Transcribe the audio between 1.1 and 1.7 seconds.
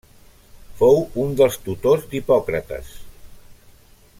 un dels